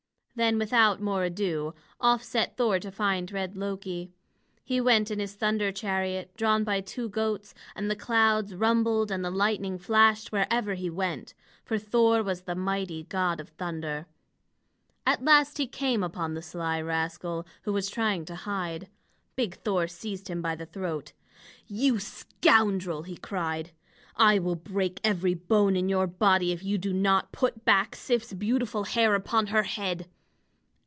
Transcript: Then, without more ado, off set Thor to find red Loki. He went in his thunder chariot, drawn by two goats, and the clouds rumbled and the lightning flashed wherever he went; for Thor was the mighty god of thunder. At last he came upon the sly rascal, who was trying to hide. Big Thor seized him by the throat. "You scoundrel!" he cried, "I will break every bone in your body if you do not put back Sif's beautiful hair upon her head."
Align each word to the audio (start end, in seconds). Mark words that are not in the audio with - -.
Then, 0.33 0.57
without 0.57 0.99
more 1.01 1.23
ado, 1.23 1.75
off 1.99 2.23
set 2.23 2.55
Thor 2.57 2.79
to 2.79 2.89
find 2.89 3.31
red 3.31 3.55
Loki. 3.57 4.09
He 4.63 4.79
went 4.81 5.11
in 5.11 5.19
his 5.19 5.35
thunder 5.35 5.71
chariot, 5.73 6.35
drawn 6.35 6.63
by 6.63 6.81
two 6.81 7.09
goats, 7.09 7.53
and 7.75 7.91
the 7.91 7.95
clouds 7.97 8.55
rumbled 8.55 9.11
and 9.11 9.23
the 9.23 9.29
lightning 9.29 9.77
flashed 9.77 10.31
wherever 10.31 10.73
he 10.73 10.89
went; 10.89 11.35
for 11.63 11.77
Thor 11.77 12.23
was 12.23 12.43
the 12.43 12.55
mighty 12.55 13.03
god 13.03 13.39
of 13.39 13.49
thunder. 13.49 14.07
At 15.05 15.23
last 15.23 15.57
he 15.59 15.67
came 15.67 16.01
upon 16.01 16.33
the 16.33 16.41
sly 16.41 16.81
rascal, 16.81 17.45
who 17.63 17.73
was 17.73 17.87
trying 17.89 18.23
to 18.25 18.35
hide. 18.35 18.87
Big 19.35 19.55
Thor 19.57 19.85
seized 19.85 20.27
him 20.29 20.41
by 20.41 20.55
the 20.55 20.65
throat. 20.65 21.11
"You 21.67 21.99
scoundrel!" 21.99 23.03
he 23.03 23.17
cried, 23.17 23.71
"I 24.15 24.39
will 24.39 24.55
break 24.55 25.01
every 25.03 25.33
bone 25.35 25.75
in 25.75 25.87
your 25.89 26.07
body 26.07 26.51
if 26.53 26.63
you 26.63 26.77
do 26.79 26.93
not 26.93 27.31
put 27.33 27.63
back 27.63 27.95
Sif's 27.95 28.33
beautiful 28.33 28.85
hair 28.85 29.13
upon 29.13 29.47
her 29.47 29.63
head." 29.63 30.07